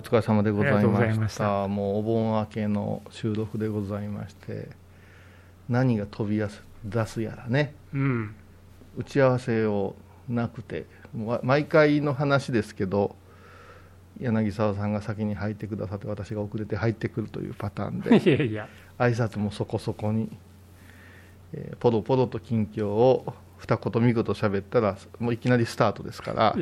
[0.00, 1.44] お疲れ様でございまありがとうございましした。
[1.44, 4.70] たもうお盆明けの収録でございまして
[5.68, 7.74] 何が飛び出すやらね。
[7.92, 8.34] うん。
[8.96, 9.94] 打ち合わせを
[10.26, 10.86] なくて
[11.42, 13.14] 毎回の話ですけど
[14.18, 18.68] 柳沢さんが先に入ってくださって私が遅れて入ってくるというパターンで いやいや。
[18.98, 20.30] 挨拶もそこそこに、
[21.52, 26.56] えーポロポロと近況を二言三言喋ったらもういきなりスタートですから。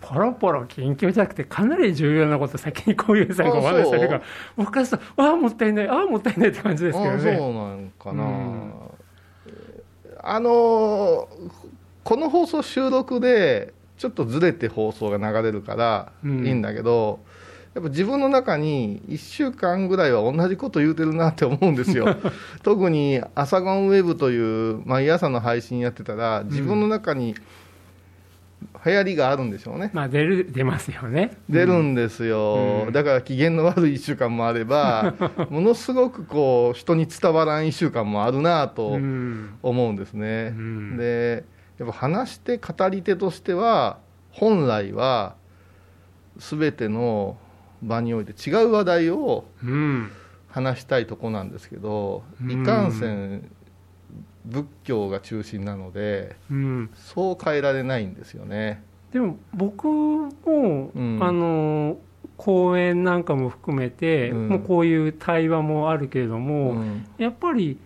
[0.00, 4.22] ポロポロ緊急じゃなくてかなり重要なこと先にこういう最後お話しされるから
[4.56, 8.72] 僕からするとああもったいないああもったいないって感じですけどあねそうなんかな、うん
[10.24, 11.72] あのー
[12.04, 16.46] この放送収録でちょっとずれて放送が流れるからいうん。
[16.46, 17.20] いんだけど、
[17.74, 22.16] やっぱ自分の中に1週間ぐらいは同じこと言うてるなって思うんですよ。
[22.62, 27.34] 特に「朝ゴンウェブ」という毎朝の配信やってたら自分の中に
[28.84, 31.36] 流行りがあるんでしょうね、まあ出る出ますよね。
[31.48, 32.92] 出るんですよ、うん。
[32.92, 35.14] だから機嫌の悪い1週間もあれば
[35.50, 39.54] ものすごくこう人に伝わらん1週間もあるなとうん。
[39.62, 40.96] 思うんですね、うん。
[40.96, 41.44] で
[41.78, 43.98] やっぱ話して語り手としては
[44.30, 45.36] 本来は
[46.36, 47.36] 全ての
[47.82, 50.10] 場において違う話題をうん。
[50.48, 52.62] 話したいとこなんですけどうん。
[52.62, 53.50] いかんせん
[54.44, 56.90] 仏教が中心なのでうん。
[56.94, 58.82] そう変えられないんですよね。
[59.12, 61.18] でも僕も、うん。
[61.22, 61.98] あの
[62.36, 64.48] 講演なんかも含めて、うん。
[64.48, 67.06] もうこういう対話もあるけれども、うん。
[67.18, 67.78] やっぱり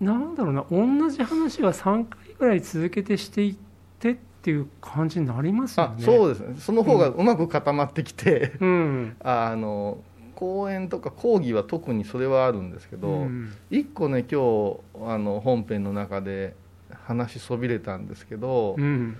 [0.00, 3.54] なんだろうな同じ話は3回ぐらい続けてしていっ
[4.00, 5.94] てっていう感じになりますよね。
[6.00, 6.56] あそうですね。
[6.58, 9.16] その方がうまく固まってきて、うん。
[9.22, 10.02] あの
[10.34, 13.52] 講演とか講義は特にそれはあるんですけど、うん。
[13.70, 16.56] 一個ね今日あの本編の中で
[17.04, 19.16] 話しそびれたんですけど、うん。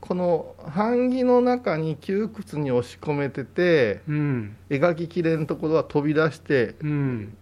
[0.00, 4.56] この版木の中に窮屈に押し込めててうん。
[4.68, 7.36] 描ききれんところは飛び出してうん。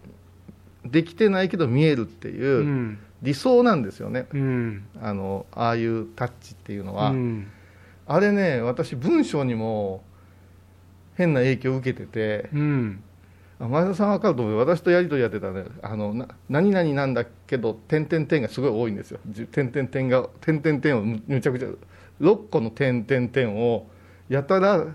[0.85, 4.87] できてないけど見えるってういうん理想なんですよね、うん。
[5.01, 7.47] あのああいうタッチっていうのは、うん。
[8.05, 10.03] あれね私文章にも
[11.15, 12.49] 変な影響を受けてて。
[12.53, 13.03] うん。
[13.59, 15.65] あ前田さん分かると思う私とやり取りやってたらね。
[15.81, 19.19] あのな何々なんだけど点々点がすごい多いんですよ。
[19.51, 21.69] 点々点が点々点をむむちゃくちゃ
[22.21, 23.87] 6個の点々点を
[24.29, 24.85] やたら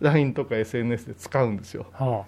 [0.00, 1.86] LINE とか SNS で使うんですよ。
[1.92, 2.24] は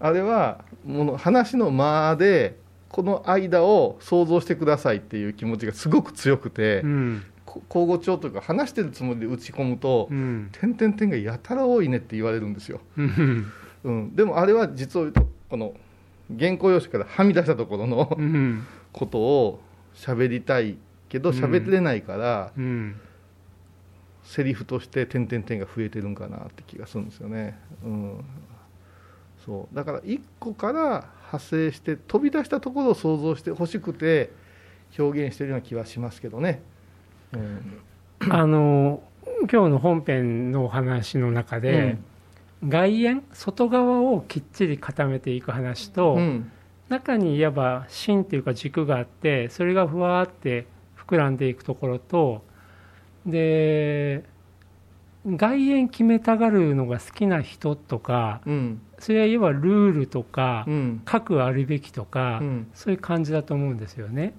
[0.00, 2.58] あれはもの話の間で
[2.94, 7.24] この間を想像してくださいっていう気持ちがすごく強くて、あうん。
[7.44, 10.48] こ口語帳というか話してるつもりで打ち込むとうん。
[10.52, 12.80] 点々点がやたら多いねって言われるんですよ。
[12.96, 13.52] うん。
[13.82, 15.74] うん、でもあれは実を言うとこの
[16.38, 18.64] 原稿用紙からはみ出したところのうん。
[18.92, 19.60] ことを
[19.96, 20.76] 喋りたい
[21.08, 21.36] けどうん。
[21.36, 22.94] 喋れないから、うん。
[24.22, 28.24] セリフとして点々点が増えてるんかなって気がするんですよね、うん、
[29.44, 29.74] そう。
[29.74, 34.30] だから1個から派生して飛び出したところを想像してほしくて
[34.98, 36.62] 表現してるような気はしますけどね、
[37.32, 37.82] うん。
[38.30, 39.02] あの
[39.50, 41.98] 今日の本編のお話の中で、
[42.66, 46.50] 外縁外側をきっちり固めていく話と、うん。
[46.88, 50.66] 中にいわば芯っていうか軸があってそれがふわーって
[50.96, 52.44] 膨らんでいくところと
[53.26, 54.22] で
[55.26, 61.02] 外縁決めたがるのが好きな人とかうんそれはいわばルールとかうん。
[61.04, 62.66] 核あるべきとか、うん。
[62.74, 64.34] そういう感じだと思うんですよね。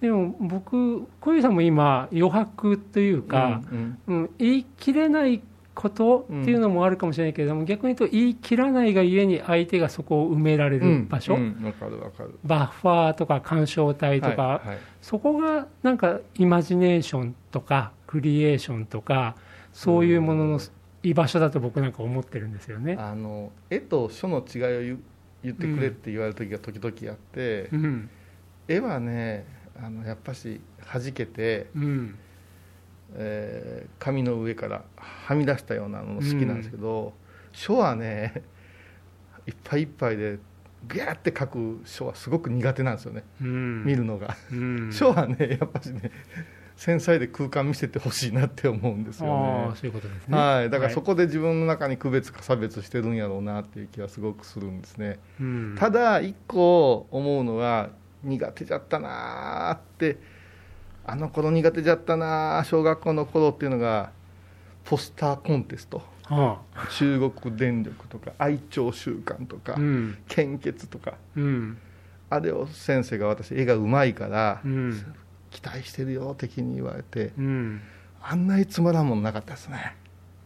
[0.00, 5.40] でも僕小遊さんも今余白というか、うんうん、言い切れない
[5.74, 12.38] ことっていうのもあるかもしれないけれども、逆に言うと言い切らないがゆえに相手がそこを埋められうんる場所、うんわかるわかる。
[12.44, 14.78] バッファーとか干渉体とか、はいはい。
[15.00, 19.36] そこがなんかイマジネーションとかクリエーションとか
[19.72, 20.60] そういうものの
[21.04, 22.96] 居場所だと僕なんか思ってるんですよね。
[22.98, 24.96] あの絵と書の違いを
[25.42, 28.10] 言ってくれって言われる時が時々あって、うん。
[28.66, 29.44] 絵はね
[29.78, 30.60] あのやっぱし
[30.90, 32.18] 弾けて、うん。
[33.16, 37.12] えー紙の上からはみ出したようなの好きなんですけど、
[37.52, 38.42] 書はね
[39.46, 40.38] いっぱいいっぱいで
[40.88, 43.84] ギャーって描く書はすごく苦手なんですよね、うん。
[43.84, 44.90] 見るのが、うん。
[44.92, 46.10] 書はねやっぱしね
[46.76, 49.32] 繊細で空間見せてほしいなって思うんですよね。
[49.32, 50.36] ああそういうことですね。
[50.36, 55.18] はい、だからそこで自分の中に区別か差別してるんやろうなっていう気はすごくするんですね。
[55.40, 55.76] うん。
[55.78, 57.90] ただ一個思うのが
[58.22, 60.18] 苦手じゃったなーって。
[61.06, 64.10] あの頃苦手じゃったなー小学校の頃っていうのが
[64.84, 66.02] ポスターコンテスト。
[66.24, 66.62] は
[66.96, 70.18] 中国電力とか愛鳥週間とか、あうん。
[70.28, 71.14] 献血とか。
[71.36, 71.78] うん。
[72.30, 75.14] あれを先生が私絵がうまいから、うん
[75.54, 77.80] 期待してるよ的に言われてうん。
[78.20, 79.96] あんなにつまらんもんなかったですね。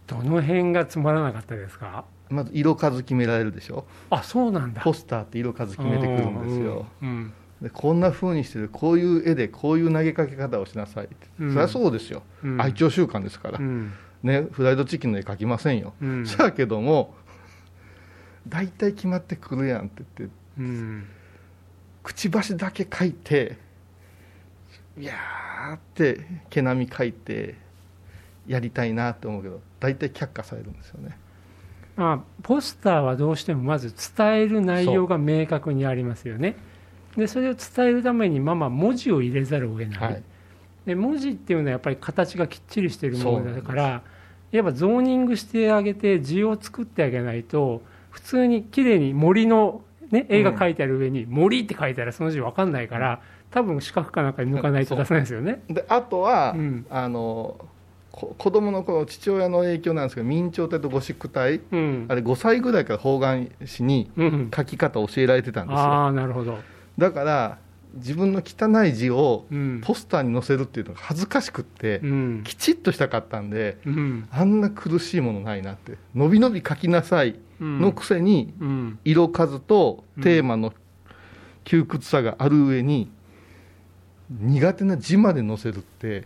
[0.06, 2.05] どの辺がつまらなかったですか？
[2.28, 3.87] まず色数決められるでしょ。
[4.10, 4.82] あそうなんだ。
[4.82, 11.52] ポスターって色数決めてくるんですよ、うんうんでこんな風にしてるこういう絵でこういう投げかけ方をしなさいって、うん。
[11.52, 12.62] そりゃそうですよ、うん。
[12.62, 13.93] 愛鳥習慣ですから、うん。
[14.22, 16.25] ね、フライドチキンの絵描きませんよ、うん。
[16.25, 17.16] そやけども
[18.46, 21.06] 大体決まってくるやんって言ってうん。
[22.04, 23.58] くちばしだけ描いて
[24.98, 27.54] いやーって毛並み描いて
[28.46, 31.16] やりたいなって思うけど大体却下されるんですよね。
[31.96, 36.56] まあ、ポスターはどうしてもまず伝える内容が明確にありますよね。
[37.16, 40.22] でそれを伝えるためにまあまあ文字を入れざるを得ない、はい。
[40.86, 44.02] で文字っていうのはやっぱり形がきっちりしているものだから
[44.52, 55.62] やっぱゾーニングしてあげて字を作ってあげないと普通に綺麗に森の、ね、絵が描いてある上に森って書いたらその字分かんないから多分四角かなんかに抜かないと出せないですよね。
[55.68, 56.86] であとは、うん。
[56.90, 57.56] あの
[58.10, 62.06] こ子供の頃父親の影響なんですけど明朝体とゴシック体うん。
[62.08, 65.80] あれ5歳ぐらいから方眼紙にうん、書き方を教えられてたんですよ。
[65.80, 66.58] ああなるほど、
[66.98, 67.58] だから
[67.94, 69.80] 自分の汚い字をうん。
[69.82, 72.42] ポスターに載せるっていうのが恥ずかしくって、うん。
[72.44, 74.28] きちっとしたかったんでうん。
[74.30, 77.80] あんな苦しいものないなってのびのび書きなさいうん。
[77.80, 78.98] のくせにうん。
[79.04, 80.72] 色数とテーマの
[81.64, 83.10] 窮屈さがある上に
[84.30, 86.25] 苦手な字まで載せるってっ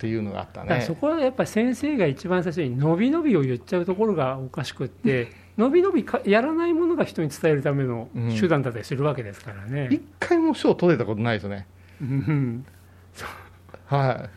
[0.00, 0.82] ていうのがあったね。
[0.82, 8.08] そこはやっぱり先生が一番最初に伸び伸びを言っちゃうところがおかしくって伸び伸びかやらないものが人に伝えるための
[8.38, 9.88] 手段だったりするわけですからね。
[9.90, 11.66] 一回も賞取れたことないですよね。
[12.00, 12.66] うん。
[13.86, 14.28] は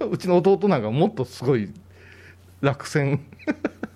[0.00, 0.04] い。
[0.08, 1.72] うちの弟なんかもっとすごい
[2.60, 3.20] 落選。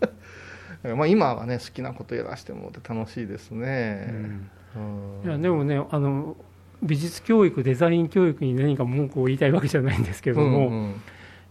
[0.96, 4.12] まあ今はね好きなことやらせてもらって楽しいですね、
[4.76, 5.22] うん。
[5.24, 6.36] いやでもねあの
[6.82, 11.02] 美術教育デザイン教育に何か文句を言いたいわけじゃないんですけども、うんうん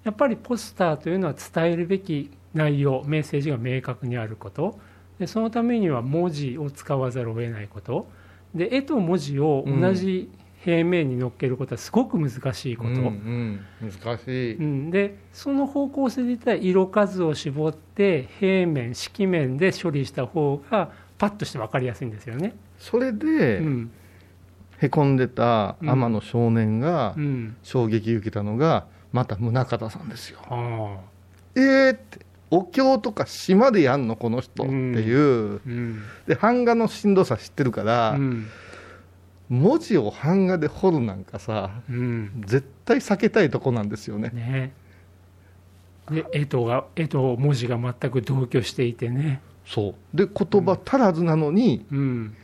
[0.06, 4.78] やっぱりポスターというのは伝えるべき内容メッセージが明確にあること。
[5.20, 8.08] でそのためには文字を使わざるを得ないこと。
[8.54, 10.30] で絵と文字を同じ
[10.64, 12.98] 平面に乗っけることはすごく難しいこと、うん。
[12.98, 22.56] うん難しい、うん、でその方向性で言ったら色数を絞って平面色面で処理した方がパッとして分かりやすいんですよね。
[22.78, 23.92] それで、うん
[24.80, 30.40] へこんでた天野少年がうん、衝撃受けたのがまた宗像さんですよ。
[31.56, 36.02] えーってお経とか島でやんのこの人っていう、うん。
[36.28, 38.48] で版画のしんどさ知ってるから、うん。
[39.50, 42.44] 文字を版画で彫るなんかさうん。
[42.46, 44.30] 絶対避けたいとこなんですよね。
[44.34, 44.74] ね。
[46.10, 50.18] で絵とが絵と文字が全く同居していてね、そう。
[50.18, 52.38] で言葉足らずなのにうん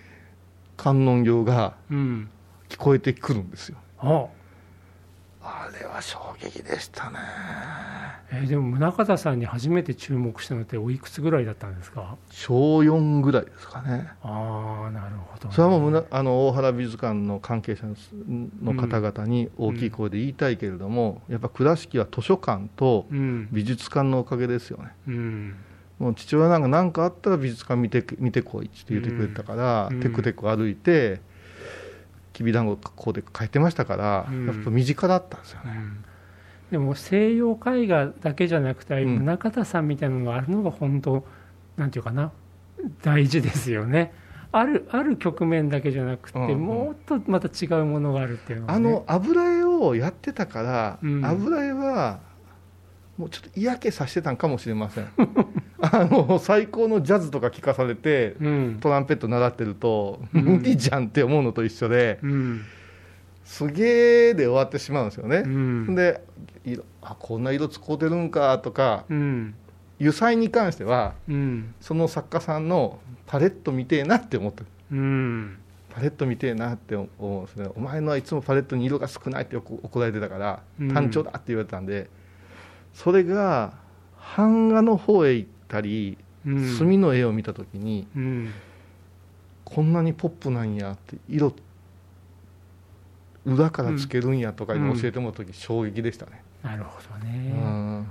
[0.81, 2.29] 観音経がうん、
[2.67, 3.77] 聞こえてくるんですよ。
[3.99, 4.25] あ
[5.43, 7.17] あれは衝撃でしたね。
[8.31, 12.15] えでも宗像さんに初めて注目したのっておいくつぐらいだったんですか？
[12.29, 14.09] 小4ぐらいですかね。
[14.23, 17.87] ああなるほどね、それはもうむなあの大原美術館の関係者
[18.63, 24.91] の方々に大きい声で言いたいけれども、やっぱ倉敷は図書館とうん美術館のおかげですよね。
[25.07, 25.55] うん
[26.01, 29.99] もう父親なんか何かあったら美術館見て見てこいって言ってくれたから、うん。
[29.99, 31.21] テクテク歩いて
[32.33, 34.47] きびだんごこうで書いてましたから、うん。
[34.47, 35.71] やっぱ身近だったんですよね。
[35.75, 36.05] うん。
[36.71, 39.25] でも西洋絵画だけじゃなくて、うん。
[39.25, 41.23] 宗像さんみたいなのがあるのが本当
[41.77, 42.31] なんていうかな
[43.03, 44.11] 大事ですよね。
[44.51, 46.59] あるある局面だけじゃなくて、うんうん。
[46.61, 51.23] もっとまた違うものがあるっていうのは、ね、あの油絵をやってたから、うん。
[51.23, 52.21] 油絵は
[53.17, 55.07] もうちょっと嫌気させてたんかもしれません
[55.81, 58.77] あの最高のジャズとか聴かされてうん。
[58.79, 60.41] トランペット習ってると、うん。
[60.43, 62.61] 無理じゃんって思うのと一緒でうん。
[63.43, 65.37] すげえで終わってしまうんですよね。
[65.37, 65.95] う、ん。
[65.95, 66.23] で
[66.63, 69.55] 色あこんな色使うてるんかとかうん。
[69.99, 71.73] 油彩に関してはうん。
[71.81, 74.65] その作家さんのパレット見てえなって思ってる。
[74.91, 75.57] うん。
[75.89, 77.69] パレット見てえなって思うんですね。
[77.75, 80.93] お前のはいつもパレットに色が少ないって怒られてたからうん。
[80.93, 82.09] 単調だって言われたんで、
[82.93, 83.73] それが
[84.37, 86.77] 版画の方へ行ったりうん。
[86.77, 88.51] 墨の絵を見た時にうん。
[89.63, 91.53] こんなにポップなんやって色
[93.45, 98.07] 裏からつけるんやとか教えてもらった時衝撃でしたね、なるほどうね、ん。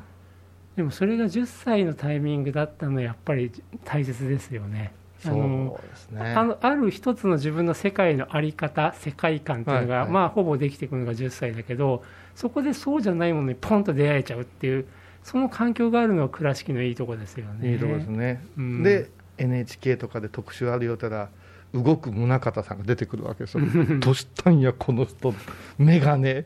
[0.74, 3.52] でもそれが10歳のタイミングだったのはやっぱり
[3.84, 4.92] 大切ですよね。
[5.24, 6.20] あのそうですね。
[6.34, 10.12] あのある一つの自分の世界の在り方世界観っていうのが、はいはい。
[10.12, 12.02] まあほぼできてくるのが10歳だけど
[12.34, 14.86] そこでそうじゃないものにポンと出会えちゃうっていう
[15.22, 17.72] その環境があるのが倉敷のいいとこですよね。
[17.72, 18.82] いいとこですね、うん。
[18.82, 21.30] で NHK とかで特集あるよったら
[21.72, 23.64] 動く宗像さんが出てくるわけですよ。
[24.00, 25.34] どうしたんやこの人
[25.78, 26.44] 眼鏡。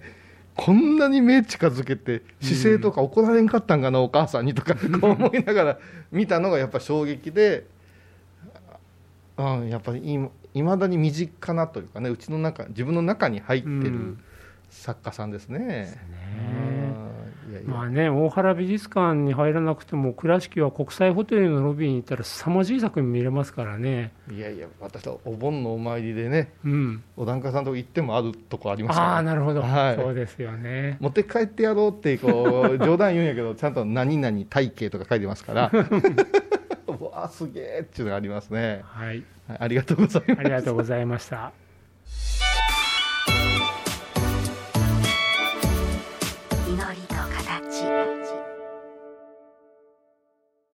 [0.57, 5.78] こんなに目近づけて姿勢とか怒られんかったんかな、お母さんにとかこう思いながら
[6.12, 7.66] 見たのがやっぱ衝撃で、
[9.37, 14.21] うん、やっぱりいまだに身近なというかねうちの中自分の中に入ってるうん。
[14.75, 15.59] 作家さんですね。
[15.59, 16.24] ねうんい
[17.54, 17.70] やいや。
[17.70, 29.14] まあね、大原美術館に入らなくても倉敷は国際ホテルのロビーに行ったら凄まじい作品見れますからね、いやいや私はお盆のお参りでねうん、お檀家さんとこ行ってもあるとこありますから。
[29.14, 29.96] ああなるほど、はい。
[29.96, 30.99] そうですよね。
[31.00, 35.70] 持って帰ってやろうってこう冗談言うんやけどちゃんと何々体型とか書いてますから。
[36.87, 39.06] うわあすげえっていうのがありますね、はい。
[39.08, 39.25] はい
[39.58, 40.40] ありがとうございます。
[40.40, 41.63] ありがとうございました